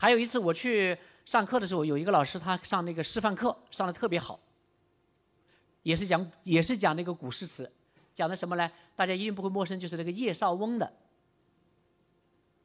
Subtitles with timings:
[0.00, 4.40] 还有一次我去上课的时候，有一个老师他上那个示范课上的特别好，
[5.82, 7.70] 也是讲也是讲那个古诗词，
[8.14, 8.72] 讲的什么呢？
[8.96, 10.90] 大家一定不会陌生，就是那个叶绍翁的。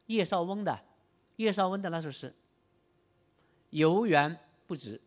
[0.05, 0.79] 叶绍翁的，
[1.35, 2.33] 叶绍翁的那首诗
[3.72, 5.02] ：“游园不值，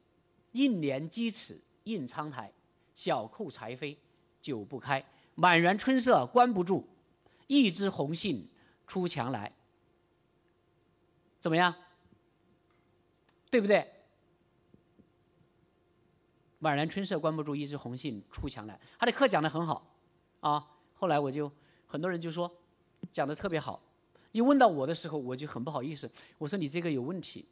[0.52, 2.52] 应怜屐齿印苍苔。
[2.92, 3.96] 小扣柴扉
[4.42, 5.02] 久不开，
[5.34, 6.86] 满园春色关不住。
[7.46, 8.46] 一枝红杏
[8.86, 9.50] 出墙来。”
[11.40, 11.74] 怎么样？
[13.50, 13.86] 对不对？
[16.60, 18.78] 满园春色关不住，一枝红杏出墙来。
[18.98, 19.94] 他的课讲的很好，
[20.40, 21.50] 啊，后来我就
[21.86, 22.52] 很多人就说
[23.12, 23.80] 讲的特别好。
[24.32, 27.46] 一问到我的时候，我就很不好意思，我说你这个有问题。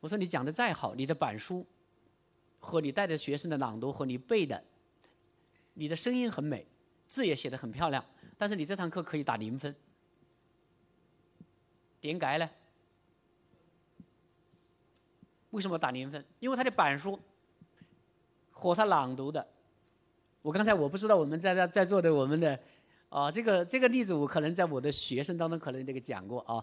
[0.00, 1.64] 我说你讲的再好，你的板书
[2.58, 4.62] 和你带着学生的朗读和你背的，
[5.74, 6.66] 你的声音很美，
[7.06, 8.04] 字也写的很漂亮，
[8.36, 9.72] 但是你这堂课可以打零分。
[12.00, 12.50] 点改呢？
[15.52, 16.22] 为什么打零分？
[16.40, 17.18] 因为他的板书
[18.50, 19.46] 和他朗读的，
[20.42, 22.58] 我刚才我不知道我们在在在座的我们的
[23.08, 26.62] 啊，这个这个例子我可能在我的学生当中可能这个讲过啊。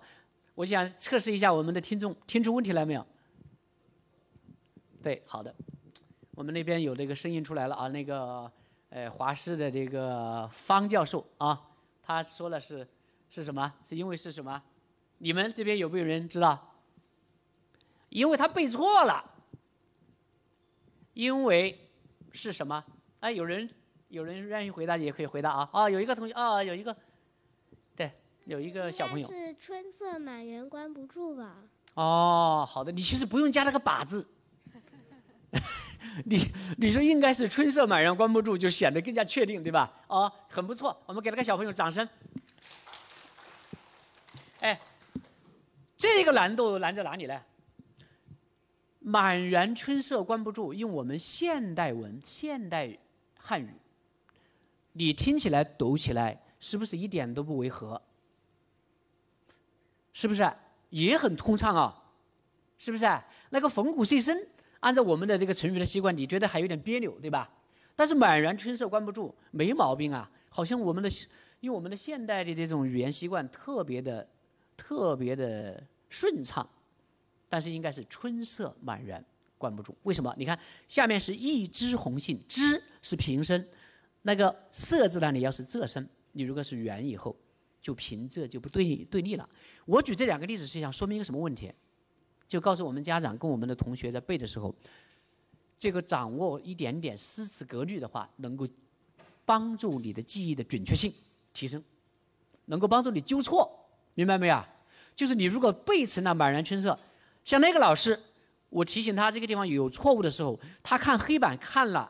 [0.55, 3.05] 我想测试一下我们的听众听出问题来没有？
[5.01, 5.55] 对，好的，
[6.31, 7.87] 我们那边有这个声音出来了啊。
[7.87, 8.51] 那个
[8.89, 11.61] 呃华师的这个方教授啊，
[12.01, 12.85] 他说了是
[13.29, 13.73] 是什么？
[13.83, 14.61] 是因为是什么？
[15.19, 16.68] 你们这边有没有人知道？
[18.09, 19.23] 因为他背错了，
[21.13, 21.89] 因为
[22.31, 22.83] 是什么？
[23.19, 23.69] 哎，有人
[24.07, 25.69] 有人愿意回答也可以回答啊！
[25.73, 26.95] 啊，有一个同学啊，有一个，
[27.95, 28.11] 对，
[28.45, 31.57] 有一个小朋友是春色满园关不住吧？
[31.95, 34.25] 哦，好的，你其实不用加那个“把”字，
[36.25, 36.39] 你
[36.77, 39.91] 你说应该是春色满园关不住，就显得更加确定，对吧？
[40.07, 42.07] 哦，很不错，我们给那个小朋友掌声。
[44.61, 44.79] 哎，
[45.97, 47.41] 这个难度难在哪里呢？
[49.09, 52.95] 满园春色关不住，用我们现代文、现代
[53.39, 53.73] 汉语，
[54.93, 57.99] 你听起来、读起来，是不是一点都不违和？
[60.13, 60.47] 是不是
[60.91, 62.03] 也很通畅啊？
[62.77, 64.37] 是不是那个逢古碎声，
[64.81, 67.49] 按照我们的这个成语的习惯，你觉得还有点别扭，对吧？
[67.95, 71.09] 但是满园春色关不住，没毛病啊，好像我们的
[71.61, 74.27] 用我们的现代的这种语言习惯，特别的、
[74.77, 76.69] 特别的顺畅。
[77.49, 79.23] 但是应该是春色满园
[79.57, 80.33] 关不住，为什么？
[80.37, 83.67] 你看下面是一枝红杏，枝是平声，
[84.21, 85.31] 那个色字呢？
[85.31, 87.35] 你要是仄声，你如果是圆以后，
[87.81, 89.49] 就平仄就不对对立了。
[89.85, 91.71] 我举这两个例子是想说明一个什么问题？
[92.47, 94.73] 就告诉我们家长跟我们的同学在背的时候，
[95.77, 98.65] 这个掌握一点点诗词格律的话，能够
[99.43, 101.11] 帮助你的记忆的准确性
[101.51, 101.83] 提升，
[102.65, 103.69] 能够帮助你纠错，
[104.13, 104.63] 明白没有？
[105.15, 106.97] 就是你如果背成了满园春色。
[107.49, 108.15] 像那个老师，
[108.69, 112.07] 我提醒他这个地方有错误的时候，他看黑板看了，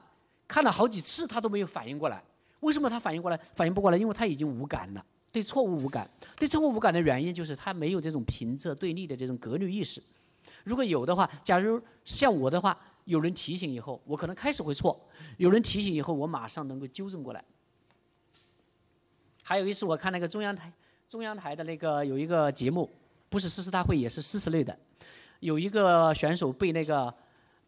[0.49, 2.21] 看了好几次，他都没有反应过来。
[2.59, 3.39] 为什么他反应过来？
[3.55, 6.09] 反应不过来，因为他已经无感了，对错误无感。
[6.35, 10.03] 对错误无感的原因就是他没有这种平仄对立的这种格律意识。
[10.65, 14.91] 如果有的话，假如像我的话，有人提醒以后，我可能开始会错；
[15.37, 17.41] 有人提醒以后，我马上能够纠正过来。
[19.41, 20.69] 还有一次，我看那个中央台，
[21.07, 22.91] 中央台的那个有一个节目，
[23.29, 24.77] 不是诗词大会，也是诗词类的。
[25.39, 27.13] 有一个选手背那个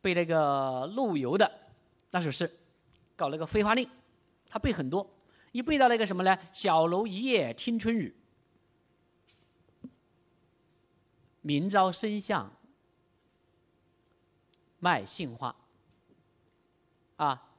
[0.02, 1.50] 背那个陆游的
[2.12, 2.50] 那首诗，
[3.16, 3.88] 搞了个飞花令，
[4.50, 5.10] 他背很多，
[5.52, 6.38] 一背到那个什么呢？
[6.52, 8.14] 小楼一夜听春雨，
[11.42, 12.52] 明朝生相
[14.80, 15.56] 卖杏花。
[17.16, 17.50] 啊，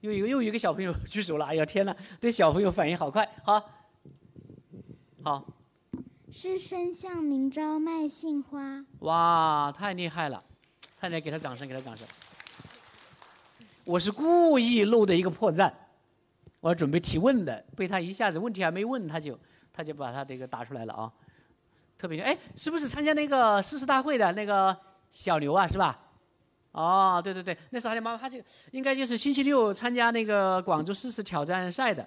[0.00, 3.70] 又有又有一个小朋友举手了，哎呀天呐，这小朋友反应好快，好，
[5.22, 5.59] 好。
[6.32, 8.84] 是生向明朝卖杏花。
[9.00, 10.42] 哇，太厉害了！
[10.96, 12.06] 太厉害，给他掌声，给他掌声。
[13.84, 15.72] 我是故意漏的一个破绽，
[16.60, 19.36] 我准备提问的，被他一下子问题还没问，他就
[19.72, 21.12] 他就把他这个答出来了啊。
[21.98, 24.76] 特别哎，是不是参加那个诗词大会的那个
[25.10, 25.66] 小刘啊？
[25.66, 25.98] 是吧？
[26.70, 28.38] 哦，对对对，那是他的妈妈，他就
[28.70, 32.06] 应该就是星期六参加那个广州诗词挑战赛的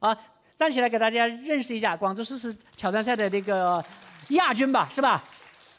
[0.00, 0.16] 啊。
[0.56, 3.84] 站起来给大家认识一下广州诗词挑战赛的这个
[4.28, 5.22] 亚军吧，是吧？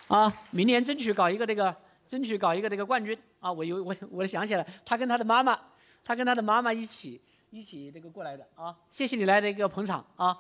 [0.08, 1.76] 啊，明年争取搞一个这个，
[2.06, 3.52] 争取搞一个这个冠军啊！
[3.52, 5.58] 我有我我想起来，他跟他的妈妈，
[6.04, 8.76] 他跟他的妈妈一起一起这个过来的啊！
[8.90, 10.38] 谢谢你来这个捧场啊！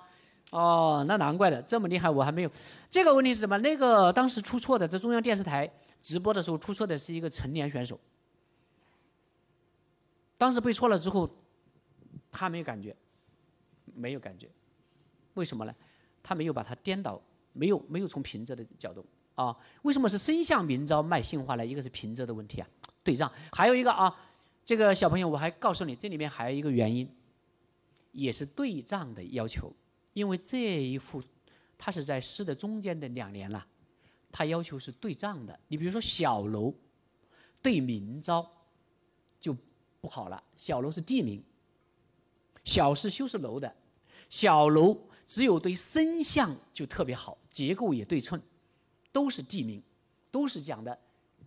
[0.51, 2.51] 哦，那难怪了，这么厉害我还没有。
[2.91, 3.57] 这个问题是什么？
[3.59, 5.71] 那个当时出错的，在中央电视台
[6.01, 7.99] 直播的时候出错的是一个成年选手，
[10.37, 11.27] 当时背错了之后，
[12.31, 12.95] 他没有感觉。
[13.93, 14.49] 没有感觉，
[15.33, 15.75] 为什么呢？
[16.21, 17.21] 他没有把它颠倒，
[17.51, 19.55] 没有没有从平仄的角度啊。
[19.81, 21.65] 为什么是身向明朝卖杏花呢？
[21.65, 22.67] 一个是平仄的问题啊，
[23.03, 23.31] 对仗。
[23.51, 24.15] 还有一个啊，
[24.63, 27.09] 这个小朋友我还告诉你，这里面还有一个原因，
[28.11, 29.73] 也是对仗的要求，
[30.13, 31.21] 因为这一幅
[31.77, 33.67] 它是在诗的中间的两联了，
[34.31, 35.59] 它要求是对仗的。
[35.67, 36.73] 你比如说小楼
[37.61, 38.49] 对明朝
[39.41, 39.53] 就
[39.99, 41.43] 不好了，小楼是地名，
[42.63, 43.75] 小是修饰楼的，
[44.29, 45.09] 小楼。
[45.25, 48.39] 只有对声相就特别好，结构也对称，
[49.11, 49.81] 都是地名，
[50.29, 50.99] 都是讲的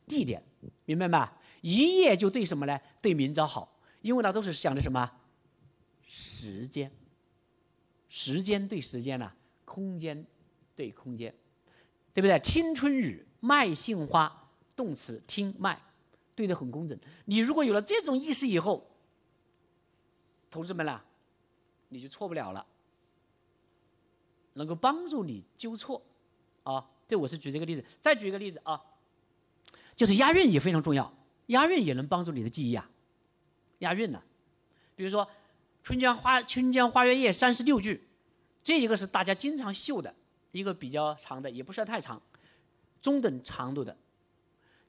[0.09, 0.43] 地点，
[0.87, 1.31] 明白吗？
[1.61, 2.81] 一夜就对什么呢？
[3.03, 5.13] 对明朝好，因为那都是想的什么？
[6.09, 6.91] 时间，
[8.09, 9.31] 时间对时间呐，
[9.67, 10.27] 空间
[10.75, 11.33] 对空间，
[12.15, 12.39] 对不对？
[12.39, 15.81] 听春雨，卖杏花，动词听卖，
[16.35, 16.99] 对的很工整。
[17.27, 18.91] 你如果有了这种意识以后，
[20.51, 21.05] 同志们啦，
[21.89, 22.67] 你就错不了了。
[24.55, 26.03] 能够帮助你纠错，
[26.63, 27.85] 啊，这我是举这个例子。
[28.01, 28.83] 再举一个例子啊，
[29.95, 31.13] 就是押韵也非常重要，
[31.49, 32.91] 押韵也能帮助你的记忆啊。
[33.81, 34.23] 押韵呢，
[34.95, 35.27] 比如说
[35.83, 38.09] 《春江花春江花月夜》三十六句，
[38.63, 40.15] 这一个是大家经常秀的
[40.53, 42.23] 一个比较长的，也不算太长，
[43.03, 43.95] 中等长度的。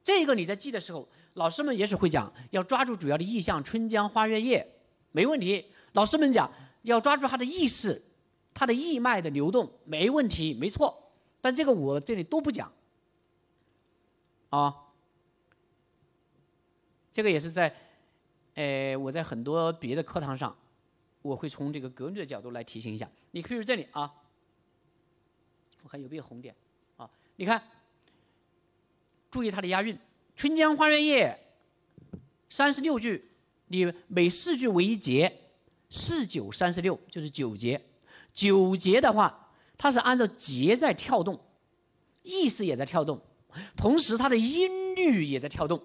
[0.02, 4.66] 这个你在记的时候，老师们也许会讲要抓住主要的意象，《春江花月夜》
[5.18, 5.66] 没问题。
[5.94, 6.52] 老师们讲
[6.84, 8.04] 要抓住他的意思。
[8.60, 12.74] 他的义脉的流动没问题，没错，但这个我这里都不讲，
[14.50, 14.76] 啊，
[17.12, 17.72] 这个也是在，
[18.56, 20.58] 呃，我在很多别的课堂上，
[21.22, 23.08] 我会从这个格律的角度来提醒一下。
[23.30, 24.12] 你比如这里啊，
[25.84, 26.56] 我看有没有红点
[26.96, 27.08] 啊？
[27.36, 27.62] 你看，
[29.30, 29.96] 注意它的押韵，
[30.36, 31.40] 《春江花月夜》
[32.50, 33.27] 三十六句，
[33.68, 35.32] 你每四句为一节，
[35.90, 37.82] 四九三十六就是九节。
[38.34, 41.40] 九节的话，它是按照节在跳动，
[42.22, 43.20] 意思也在跳动，
[43.76, 45.82] 同时它的音律也在跳动。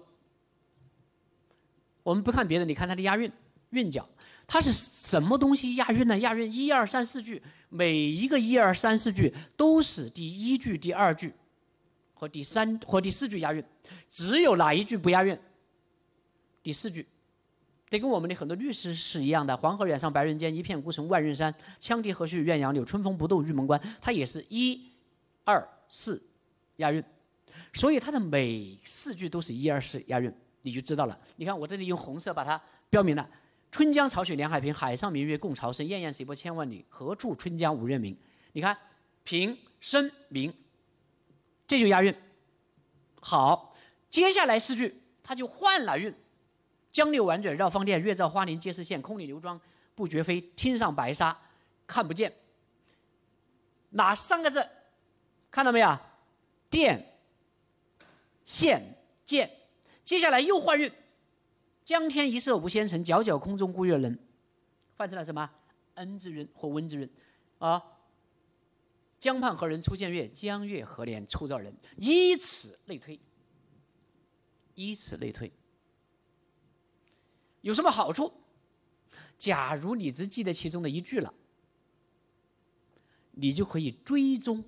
[2.03, 3.31] 我们不看别的，你看它的押韵
[3.71, 4.07] 韵脚，
[4.45, 6.19] 它是什么东西押韵呢？
[6.19, 11.33] 押韵一二三四句，每一个一二三四句都是第一句、第二句
[12.13, 13.63] 和第三和第四句押韵，
[14.09, 15.37] 只有哪一句不押韵？
[16.61, 17.07] 第四句。
[17.93, 21.53] 这跟我们的很多律诗是一样的，“黄河远上白云间，一片孤城万仞山。
[21.79, 24.91] 羌笛何须怨杨柳，春风不度玉门关。”它也是一、
[25.43, 26.19] 二、四
[26.77, 27.03] 押韵，
[27.71, 31.15] 所以它的每四句都是一二四押韵，你就知道了。
[31.35, 32.59] 你看我这里用红色把它
[32.89, 33.29] 标明了
[33.71, 35.85] ：“春江潮水连海平，海上明月共潮生。
[35.85, 38.17] 滟滟水波千万里，何处春江无月明？”
[38.53, 38.75] 你看，
[39.23, 40.51] 平、生、明，
[41.67, 42.11] 这就押韵。
[43.21, 43.75] 好，
[44.09, 46.11] 接下来四句它就换了韵。
[46.93, 49.01] 江流宛转绕芳甸，月照花林皆是霰。
[49.01, 49.59] 空里流妆
[49.95, 51.35] 不觉飞，汀上白沙
[51.87, 52.31] 看不见。
[53.89, 54.63] 哪三个字？
[55.49, 55.99] 看到没有？
[56.69, 57.03] 电、
[58.45, 58.95] 线、
[59.25, 59.49] 见。
[60.05, 60.91] 接下来又换韵。
[61.83, 64.17] 江天一色无纤尘，皎皎空中孤月人。
[64.95, 65.49] 换成了什么？
[65.95, 67.09] 恩之韵或温之韵。
[67.57, 67.83] 啊。
[69.19, 70.27] 江畔何人初见月？
[70.27, 71.75] 江月何年初照人？
[71.97, 73.19] 以此类推。
[74.75, 75.51] 以此类推。
[77.63, 78.31] 有什么好处？
[79.37, 81.33] 假如你只记得其中的一句了，
[83.31, 84.63] 你就可以追踪。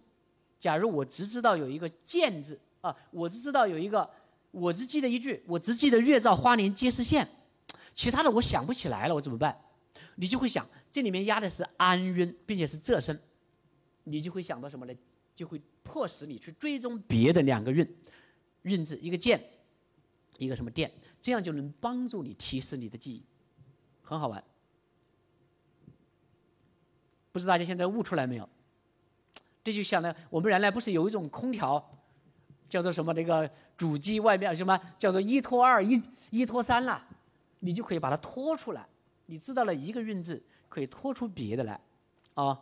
[0.60, 4.10] 假如我只知道有一个“见”字啊，我只知道有一个，
[4.52, 7.26] 我只记得一句，我只记得“月照花林皆是霰”，
[7.94, 9.56] 其他的我想不起来了，我怎么办？
[10.16, 13.18] 你就会想，这里面压的是安韵，并且是仄声，
[14.06, 14.94] 你就会想到什么呢？
[15.36, 17.88] 就会迫使你去追踪别的两个韵
[18.64, 19.42] 韵字，一个“见”，
[20.40, 20.92] 一个什么“电”。
[21.26, 23.24] 这样就能帮助你提示你的记忆，
[24.04, 24.44] 很好玩。
[27.32, 28.48] 不知大家现在悟出来没有？
[29.64, 31.84] 这就像呢，我们原来不是有一种空调，
[32.70, 33.12] 叫做什么？
[33.14, 37.04] 那个主机外面什么叫做一拖二，一一拖三了，
[37.62, 38.88] 你就可以把它拖出来。
[39.26, 40.40] 你知道了一个韵字，
[40.70, 41.82] 可以拖出别的来，
[42.36, 42.62] 啊。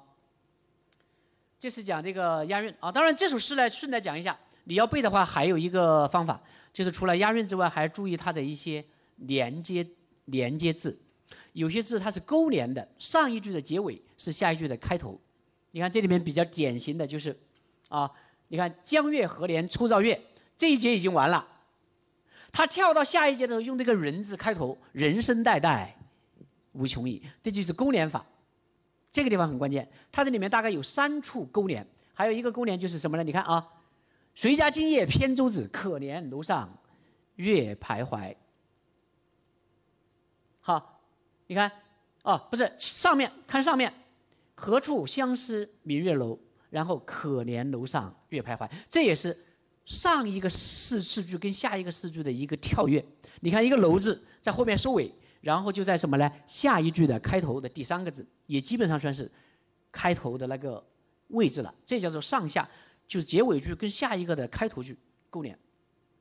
[1.60, 2.90] 这是讲这个押韵啊。
[2.90, 6.42] 当然，这首诗呢，顺带讲一下，你要背的话，还有一个方法。
[6.72, 8.84] 就是除了押韵之外，还要注意它的一些
[9.18, 9.88] 连接
[10.26, 11.00] 连接字。
[11.52, 15.22] 有些字它是勾连的，上一句的结尾是下一句的开头。
[15.70, 17.38] 你看这里面比较典型的就是，
[17.90, 18.10] 啊，
[18.48, 20.20] 你看江月何年初照月
[20.58, 21.48] 这一节已经完了，
[22.52, 25.96] 他跳到下一节的时候用这个人字开头，人生代代
[26.72, 28.26] 无穷已，这就是勾连法。
[29.12, 33.24] 这个地方很关键，它这里面大概有三处勾连，还有一个勾连就是什么呢？
[33.24, 33.64] 你看啊。
[34.34, 35.68] 谁家今夜扁舟子？
[35.72, 36.78] 可怜楼上
[37.36, 38.36] 月徘徊。
[40.60, 41.02] 好，
[41.48, 41.72] 你看，
[42.24, 43.94] 哦，不是上面看上面，
[44.56, 46.40] 何处相思明月楼？
[46.70, 49.38] 然后可怜楼上月徘徊，这也是
[49.86, 53.06] 上一个四字句跟下一个四句的一个跳跃。
[53.42, 56.32] 你看一个楼字在后面收尾，然后就在什么呢？
[56.48, 59.32] 下一句的开头的第三个字，也基本上算是
[59.92, 60.84] 开头的那个
[61.28, 61.72] 位置了。
[61.86, 62.68] 这叫做上下，
[63.14, 64.98] 就是结尾句跟下一个的开头句
[65.30, 65.56] 勾连，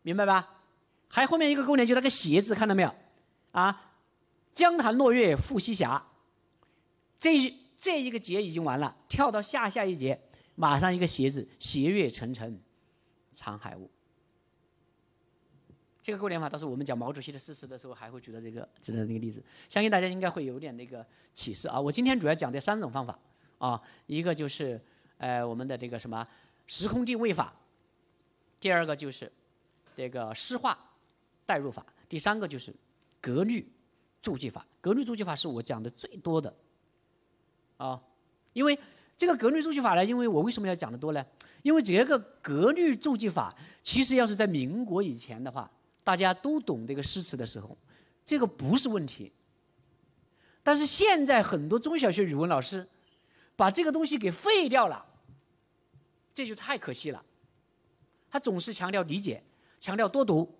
[0.03, 0.61] 明白吧？
[1.09, 2.95] 还后面一个勾连，就那个斜字，看到没有？
[3.53, 3.95] 啊，
[4.53, 5.89] 江潭落月复西斜。
[7.17, 10.21] 这一这一个节已经完了，跳到下下一节，
[10.55, 12.61] 马上一个斜字，斜月沉沉
[13.33, 13.91] 藏海雾。
[16.03, 21.81] 这个勾连法，到时候我们讲毛主席的诗词的时候，还会举到这个这个那个例子，相信大家应该会有点那个启示啊。
[21.81, 23.19] 我今天主要讲这三种方法
[23.57, 24.79] 啊，一个就是
[25.17, 26.27] 呃我们的这个什么
[26.67, 27.55] 时空定位法，
[28.61, 29.31] 第二个就是
[29.97, 30.79] 这个诗画
[31.45, 32.75] 代入法，第三个就是
[33.21, 33.71] 格律
[34.21, 34.67] 注记法。
[34.81, 36.55] 格律注记法是我讲的最多的
[37.77, 38.01] 啊，
[38.53, 38.79] 因为
[39.17, 41.25] 这个格律注记法呢，因为我为什么要讲的多呢？
[41.63, 45.71] 因为这个格律注记法，其实要是在民国以前的话。
[46.05, 47.79] 大家都懂这个诗词的时候，
[48.25, 49.31] 这个不是问题。
[50.61, 52.85] 但是现在很多中小学语文老师
[53.55, 55.07] 把这个东西给废掉了，
[56.33, 57.25] 这就太可惜了。
[58.31, 59.43] 他总是强调理解，
[59.81, 60.53] 强调多读，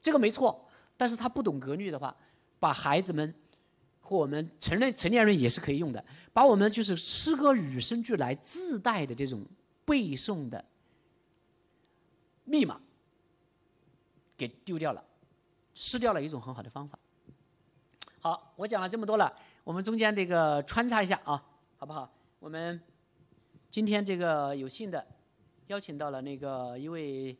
[0.00, 0.68] 这个没错。
[0.96, 2.14] 但是他不懂格律的话，
[2.58, 3.34] 把孩子们
[4.00, 9.44] 和我们成人成年人也是可以用的，把我们就是诗歌与生俱来自带的这种
[9.84, 10.64] 背诵的
[12.44, 12.80] 密码。
[14.36, 15.04] 给丢掉了，
[15.74, 16.98] 失掉了一种很好的方法。
[18.20, 19.30] 好，我讲了这么多了，
[19.64, 21.44] 我们中间这个穿插一下啊，
[21.76, 22.10] 好不好？
[22.38, 22.80] 我们
[23.70, 25.06] 今天这个有幸的
[25.68, 27.38] 邀请到了那个一位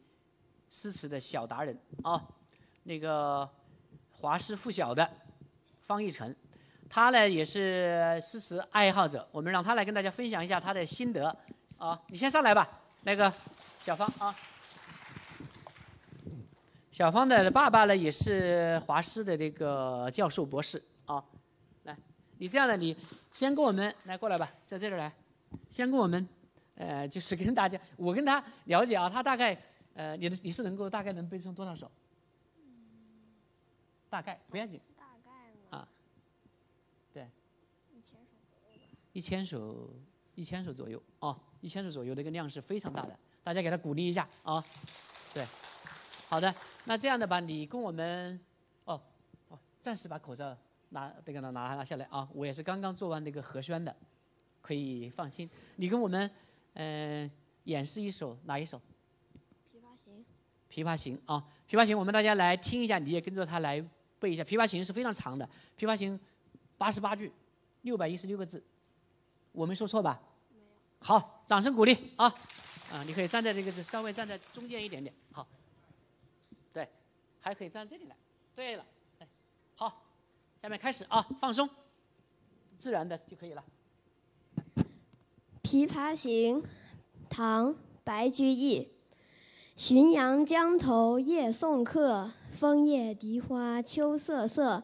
[0.70, 2.24] 诗词的小达人啊，
[2.84, 3.48] 那个
[4.12, 5.10] 华师附小的
[5.80, 6.34] 方逸晨，
[6.88, 11.36] 他呢也是诗词爱好者，我们让他来跟大家分享一下他的心得
[11.76, 12.00] 啊。
[12.06, 13.32] 你先上来吧，那个
[13.80, 14.32] 小方啊。
[16.92, 21.24] 小芳的爸爸呢，也是华师的这个教授博士啊。
[21.82, 21.96] 来，
[22.38, 22.96] 你这样的，你
[23.32, 25.12] 先跟我们来过来吧，在这里来，
[25.68, 26.28] 先跟我们，
[26.74, 29.60] 呃，就是跟大家，我跟他了解啊，他大概，
[29.94, 31.90] 呃，你的你是能够大概能背诵多少首？
[34.08, 34.80] 大概不要紧。
[34.96, 35.88] 大概啊。
[37.12, 37.28] 对。
[37.92, 38.98] 一千首左右吧。
[39.12, 39.90] 一千首，
[40.34, 44.64] 一千首左右啊，一千首左右，的一个量是非常大的，大家给他鼓励一下啊，
[45.32, 45.46] 对。
[46.28, 46.54] 好的，
[46.84, 48.38] 那这样的吧，你跟我们，
[48.84, 49.00] 哦，
[49.48, 50.56] 哦，暂时把口罩
[50.90, 53.94] 拿这个拿拿拿下来啊，我也是刚刚做完那个核酸的，
[54.60, 55.48] 可以放心。
[55.76, 56.30] 你跟我们，
[56.74, 57.30] 嗯，
[57.64, 58.78] 演示一首哪一首？
[59.72, 60.14] 《琵琶行》。
[60.70, 63.84] 琵琶行啊，琵琶行，我们大家来听一下，你也跟着他来
[64.18, 64.42] 背一下。
[64.42, 65.48] 琵琶行是非常长的，
[65.78, 66.18] 琵琶行
[66.78, 67.32] 八十八句，
[67.82, 68.62] 六百一十六个字，
[69.52, 70.20] 我没说错吧？
[71.00, 72.26] 好，掌声鼓励啊！
[72.92, 75.46] 啊，你可以站在这个稍微站在中间一点点，好。
[76.72, 76.88] 对
[77.40, 78.16] 还可以站这里来。
[78.54, 78.84] 对了，
[79.18, 79.26] 哎，
[79.74, 80.04] 好，
[80.60, 81.68] 下面开始啊，放松，
[82.78, 83.62] 自然的就可以了。
[85.70, 86.62] 《琵琶行》
[87.28, 88.88] 唐·白居易。
[89.76, 94.82] 浔阳江头夜送客，枫叶荻花秋瑟瑟。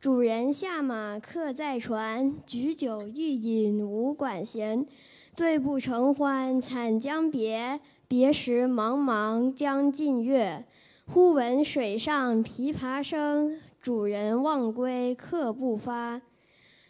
[0.00, 4.86] 主人下马客在船，举酒欲饮无管弦。
[5.34, 10.64] 醉不成欢惨将别，别时茫茫江浸月。
[11.04, 16.22] 忽闻水上琵琶声，主人忘归客不发。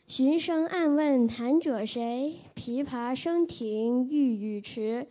[0.09, 2.37] 寻声暗问弹者谁？
[2.57, 5.07] 琵琶声停欲语迟。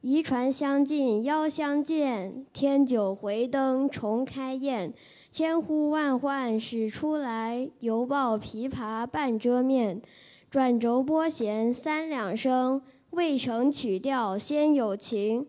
[0.00, 4.94] 移船相近邀相见，添酒回灯重开宴。
[5.30, 10.00] 千呼万唤始出来，犹抱琵琶半遮面。
[10.48, 12.80] 转轴拨弦三两声，
[13.10, 15.46] 未成曲调先有情。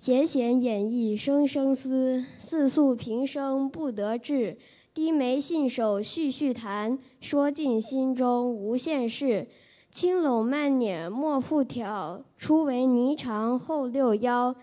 [0.00, 4.58] 弦弦掩抑声声思，似诉平生不得志。
[4.96, 9.46] 低眉信手续续弹，说尽心中无限事。
[9.90, 14.56] 轻拢慢捻莫复挑，初为霓裳后六幺。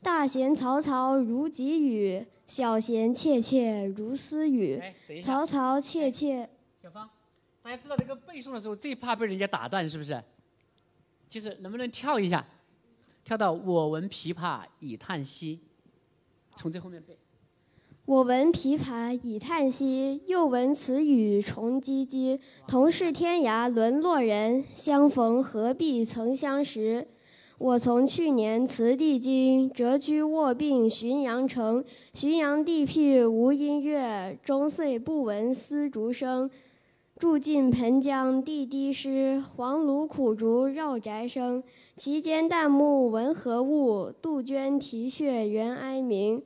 [0.00, 4.80] 大弦嘈嘈如急雨，小弦切切如私语。
[5.20, 6.48] 嘈嘈切切。
[6.80, 7.10] 小芳，
[7.60, 10.22] 大家知道这个背诵的时候最怕被人家打断，是不是？
[11.28, 12.46] 就是能不能跳一下？
[13.24, 15.58] 跳到我闻琵琶已叹息，
[16.54, 17.18] 从这后面背。
[18.10, 22.40] 我闻琵琶已叹息，又闻此语重唧唧。
[22.66, 27.06] 同是天涯沦落人，相逢何必曾相识。
[27.56, 31.84] 我从去年辞帝京，谪居卧病浔阳城。
[32.12, 36.50] 浔阳地僻无音乐，终岁不闻丝竹声。
[37.16, 41.62] 住进盆江地低湿，黄芦苦竹绕宅生。
[41.94, 44.10] 其间旦暮闻何物？
[44.20, 46.42] 杜鹃啼血猿哀鸣。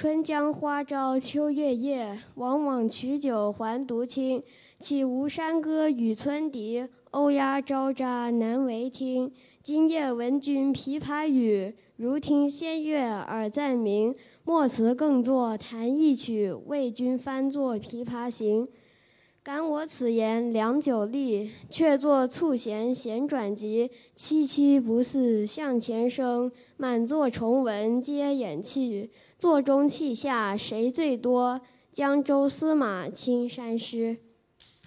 [0.00, 4.42] 春江花朝秋月夜，往往取酒还独倾。
[4.78, 6.86] 岂无山歌与村笛？
[7.10, 9.30] 欧鸦招喳难为听。
[9.62, 14.14] 今夜闻君琵琶语，如听仙乐耳暂明。
[14.42, 18.66] 莫辞更坐弹一曲，为君翻作《琵琶行》。
[19.42, 23.90] 感我此言良久立，却作促弦弦转急。
[24.16, 29.10] 凄凄不似向前声，满座重闻皆掩泣。
[29.40, 31.58] 座中泣下谁最多？
[31.90, 34.14] 江州司马青衫湿。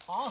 [0.06, 0.30] 好，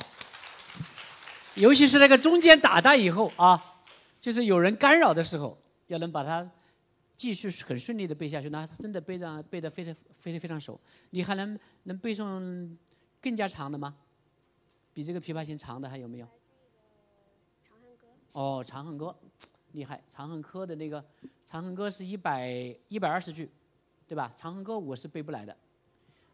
[1.57, 3.83] 尤其是那个中间打断以后啊，
[4.21, 6.49] 就是有人干扰的时候，要能把它
[7.17, 10.81] 继续很顺利的背下去，那真的背上背的非常非常非常熟。
[11.11, 12.77] 你还能能背诵
[13.21, 13.93] 更加长的吗？
[14.95, 16.29] 比这个《琵琶行》长的还有没有？
[18.35, 19.07] 哦，《长恨歌》
[19.73, 21.03] 厉害，《长恨歌》的那个
[21.45, 22.49] 《长恨歌》是一百
[22.87, 23.51] 一百二十句，
[24.13, 24.31] 对吧？
[24.39, 25.57] 《长恨歌》我是背不来的，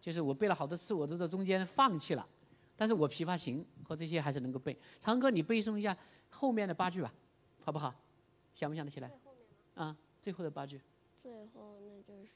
[0.00, 2.28] 就是我背了好多次，我都在中间放弃了。
[2.74, 4.76] 但是我《琵琶行》和这些还是能够背。
[4.98, 5.96] 长恨歌，你背诵一下
[6.28, 7.14] 后面的八句吧，
[7.64, 7.94] 好不好？
[8.52, 9.08] 想不想得起来？
[9.76, 10.80] 啊，最后的八句。
[11.16, 12.32] 最后那就是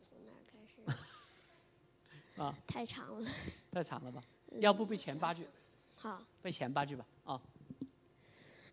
[0.00, 2.40] 从哪儿开始？
[2.40, 3.30] 啊，太长了。
[3.70, 4.22] 太长了吧？
[4.52, 5.46] 要不背前八句？
[5.96, 6.18] 好。
[6.40, 7.38] 背前八句吧，啊。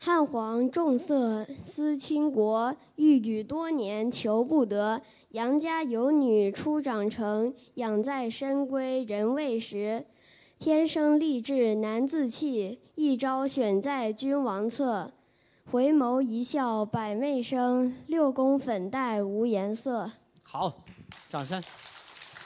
[0.02, 5.02] 汉皇重色思倾国，御宇多年求不得。
[5.32, 10.06] 杨家有女初长成，养在深闺人未识。
[10.58, 15.12] 天生丽质难自弃，一朝选在君王侧。
[15.70, 20.10] 回眸一笑百媚生，六宫粉黛无颜色。
[20.44, 20.82] 好，
[21.28, 21.62] 掌声。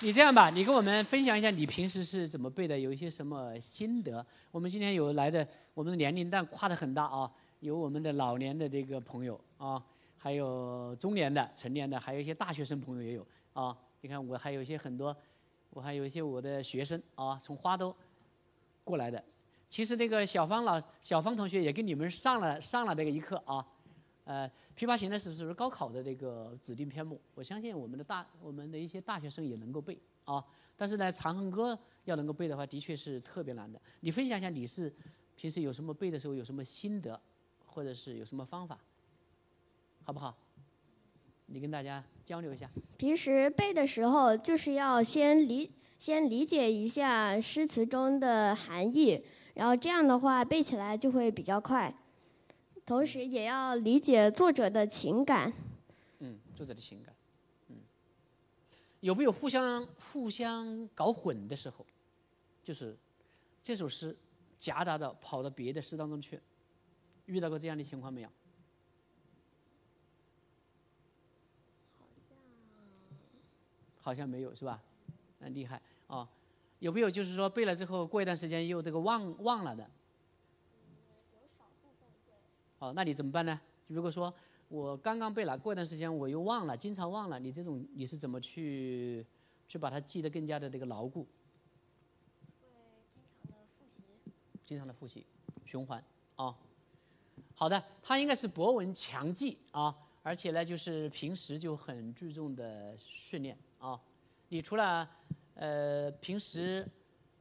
[0.01, 4.25] 你这样吧，你跟我们分享一下你平时是怎么背的，有一些什么心得。
[4.51, 7.31] 我们今天有来的，我们的年龄段跨得很大啊，
[7.63, 9.81] 有我们的老年的这个朋友啊，
[10.17, 13.75] 还有中年的、成年的，还有一些大学生朋友也有啊。
[14.01, 15.15] 你看我还有一些很多。
[15.69, 17.95] 我还有一些我的学生啊，从花都
[18.83, 19.23] 过来的。
[19.69, 23.65] 其实那个小芳老小芳同学也跟你们上了上了这个一课啊。
[24.25, 24.47] 呃，
[24.77, 30.45] 《琵琶行》呢是是高考的这个指定篇目，我相信我们的大我们的一些大学生也能够背啊。
[30.75, 31.73] 但是呢，《长恨歌》
[32.03, 33.81] 要能够背的话，的确是特别难的。
[34.01, 34.93] 你分享一下你是
[35.35, 37.19] 平时有什么背的时候有什么心得，
[37.73, 38.77] 或者是有什么方法，
[40.03, 40.37] 好不好？
[41.47, 42.69] 你跟大家交流一下。
[42.97, 51.93] 平时背的时候，就是要先理先理解一下诗词中的含义，然后这样的话背起来就会比较快。
[52.85, 55.51] 同时也要理解作者的情感。
[56.19, 57.15] 嗯，作者的情感。
[57.69, 57.77] 嗯。
[58.99, 61.85] 有没有互相互相搞混的时候？
[62.61, 62.97] 就是
[63.61, 64.15] 这首诗
[64.57, 66.39] 夹杂的跑到别的诗当中去，
[67.25, 68.29] 遇到过这样的情况没有？
[71.99, 72.37] 好像
[74.01, 74.81] 好像没有是吧？
[75.39, 76.29] 那厉害啊！
[76.79, 79.89] 有没有就是说背了之后过一段时间又这个忘忘了的？
[82.79, 83.59] 哦，那你怎么办呢？
[83.87, 84.33] 如果说
[84.67, 89.25] 我刚刚背了，过一段时间我又忘了，经常忘了，你这种你是怎么去
[89.67, 91.25] 去把它记得更加的这个牢固？
[92.59, 92.67] 会
[93.13, 94.03] 经常的复习。
[94.65, 95.25] 经常的复习，
[95.65, 96.03] 循环
[96.35, 96.57] 啊。
[97.55, 103.57] 好的，他应该是博闻强记啊，而且呢就是平时就很注重的训练。
[103.79, 103.99] 啊，
[104.49, 105.09] 你除了
[105.55, 106.85] 呃平时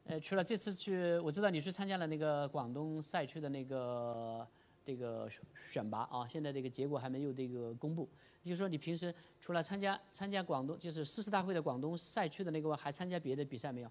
[0.04, 4.46] 呃除了这次去，我知道你去参加了那个广东赛区的那个
[4.84, 5.28] 这个
[5.70, 8.08] 选拔啊，现在这个结果还没有这个公布。
[8.42, 13.90] 就是说你平时除了参加参加广东就是誓师大会的广东赛区的那个，还参加别的比赛没有？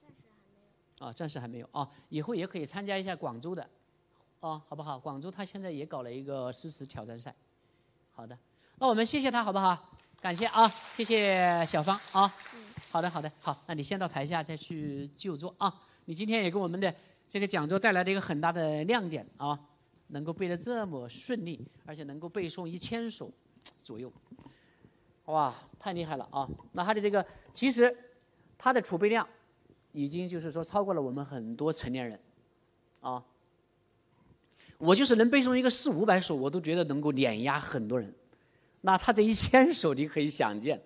[0.00, 0.54] 暂时还没
[0.98, 1.06] 有。
[1.06, 3.68] 啊，暂时还没有啊，以后也可以参加一下广州的，
[4.46, 4.96] 啊，好不好？
[4.96, 7.34] 广州他现在也搞了一个诗词挑战赛。
[8.12, 8.38] 好的，
[8.78, 9.76] 那我们谢谢他，好不好？
[10.20, 12.32] 感谢啊，谢谢小芳啊。
[12.88, 15.72] 好的，好的，好，那你先到台下再去就坐啊。
[16.04, 16.94] 你今天也给我们的
[17.28, 19.58] 这个讲座带来了一个很大的亮点啊，
[20.06, 23.28] 能够背得这么顺利，而且能够背诵一千首
[23.82, 24.12] 左右，
[25.24, 26.48] 哇，太厉害了啊！
[26.70, 27.94] 那他的这个其实
[28.56, 29.26] 他的储备量
[29.90, 32.20] 已经就是说超过了我们很多成年人
[33.00, 33.20] 啊。
[34.78, 38.14] 我就是能背诵一个四五百首，我都觉得能够碾压很多人。
[38.82, 40.80] 那他这一千首你可以想见，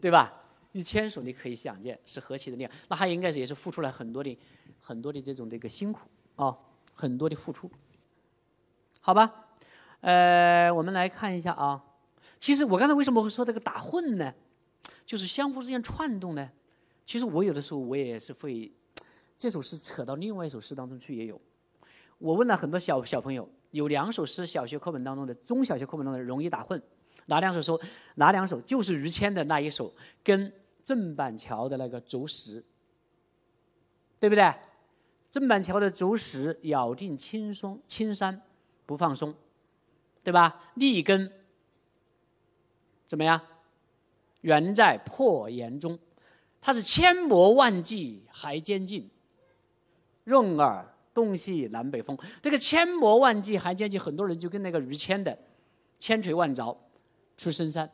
[0.00, 0.32] 对吧？
[0.72, 2.72] 一千首你可以想见是何其的厉害。
[2.88, 4.36] 那他应该是也是付出了很多的、
[4.80, 6.00] 很多的这种这个辛苦
[6.34, 6.54] 啊，
[6.92, 7.70] 很多的付出。
[9.00, 9.46] 好吧，
[10.00, 11.82] 呃，我们来看一下啊。
[12.38, 14.34] 其实我刚才为什么会说这个打混呢？
[15.06, 16.50] 就是相互之间串动呢。
[17.06, 18.70] 其实我有的时候我也是会，
[19.38, 21.40] 这首诗扯到另外一首诗当中去也有。
[22.18, 26.80] 我问了很多小小朋友，有两首诗小学课本当中的、中小学课本当中的容易打混，
[27.26, 27.80] 哪两首说
[28.14, 30.52] 哪两首就是于谦的那一首跟
[30.82, 32.64] 郑板桥的那个竹石，
[34.18, 34.54] 对不对？
[35.30, 38.40] 郑板桥的竹石咬定青松青山
[38.86, 39.34] 不放松，
[40.22, 40.70] 对吧？
[40.74, 41.30] 立根
[43.06, 43.40] 怎么样？
[44.40, 45.98] 原在破岩中，
[46.60, 49.10] 它是千磨万击还坚劲，
[50.24, 52.14] 润耳东西南北风。
[52.42, 55.36] 这个千磨万击还坚劲，很多人就跟那个于谦的
[55.98, 56.76] 千锤万凿
[57.38, 57.90] 出深山，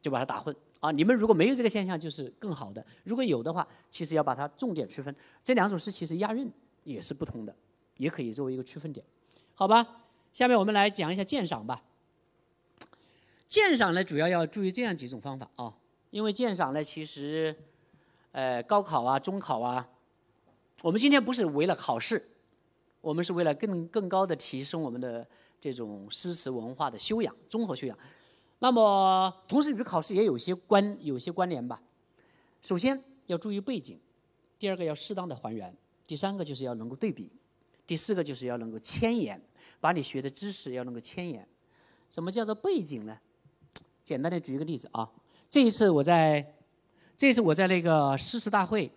[0.00, 0.92] 就把它打混啊。
[0.92, 5.12] 你们如果没有这个现象，就是更好的；如果有的话，其实要把它重点区分。
[5.42, 6.48] 这两首诗其实押韵
[6.84, 7.52] 也是不同的，
[7.96, 9.04] 也可以作为一个区分点，
[9.56, 9.84] 好吧？
[10.32, 11.82] 下面我们来讲一下鉴赏吧。
[13.48, 15.74] 鉴赏呢，主要要注意这样几种方法啊，
[16.10, 17.52] 因为鉴赏呢，其实，
[18.30, 19.88] 呃，高考啊、中考啊，
[20.82, 22.26] 我们今天不是为了考试，
[23.00, 25.26] 我们是为了更更高的提升我们的
[25.60, 27.96] 这种诗词文化的修养、综合修养。
[28.60, 31.82] 那么，同时与考试也有些关有些关联吧。
[32.62, 33.98] 首先要注意背景，
[34.58, 35.74] 第二个要适当的还原，
[36.06, 37.30] 第三个就是要能够对比，
[37.86, 39.40] 第四个就是要能够牵延，
[39.80, 41.46] 把你学的知识要能够牵延。
[42.10, 43.18] 什么叫做背景呢？
[44.02, 45.10] 简单的举一个例子啊，
[45.48, 46.54] 这一次我在，
[47.16, 48.90] 这一次我在那个诗词大会，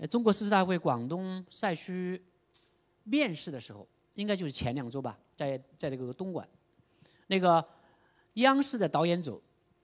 [0.00, 2.18] 呃，中国诗词大会广东赛区
[3.04, 6.48] 面试的时候，应该就是前两周吧，在在这个东莞，
[7.26, 7.62] 那个
[8.34, 9.42] 央视的导演组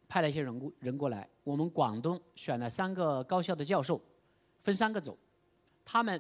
[0.09, 4.00] 派了一些人过人过来，我们广东选了三个高校的教授，
[4.61, 5.18] 分三个组，
[5.85, 6.18] 他们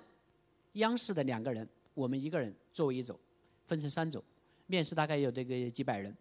[0.74, 3.18] 央视的两个人，我们一个人作为一组，
[3.64, 4.22] 分成三组，
[4.66, 6.14] 面试大概有这个几百人。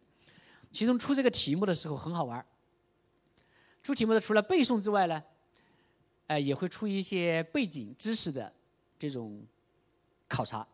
[0.72, 2.46] 其中出这个题目的时候很好玩儿，
[3.84, 5.22] 出题目的除了背诵之外呢，
[6.28, 8.52] 哎，也会出一些背景知识的
[8.98, 9.46] 这种
[10.28, 10.68] 考察。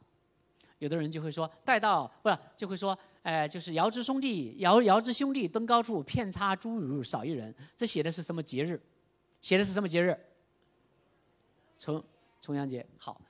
[0.80, 7.54] 有的人就会说带到不是就会说，哎，就是遥知兄弟遥遥知兄弟登高处，遍插茱萸少一人。
[7.76, 8.82] 这写的是什么节日？
[9.42, 10.18] 写的是什么节日？
[11.78, 12.04] 重
[12.40, 12.86] 重阳节。
[12.98, 13.22] 好，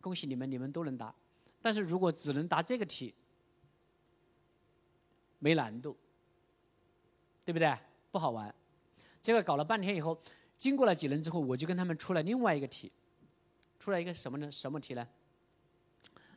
[0.00, 1.14] 恭喜你们，你们都能答。
[1.62, 3.14] 但是如果只能答这个题。
[5.42, 5.96] 没难度，
[7.46, 7.74] 对不对？
[8.12, 8.54] 不好玩。
[9.22, 10.20] 结果搞了半天以后，
[10.60, 12.92] 经过了几轮之后，我就跟他们出了另外一个题，
[13.78, 14.52] 出了一个什么呢？
[14.52, 15.08] 什么题呢？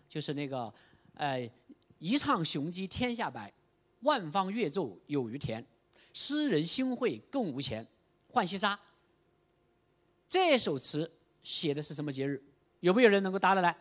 [0.08, 0.74] 就是那个，
[1.16, 1.52] 呃，
[2.00, 3.52] 一唱雄鸡天下白，
[4.00, 5.64] 万方乐奏有余田，
[6.14, 7.86] 诗人心会更无钱，
[8.32, 8.80] 浣溪沙。
[10.30, 11.12] 这首词
[11.44, 12.42] 写的是什么节日？
[12.80, 13.76] 有没有人能够答得来？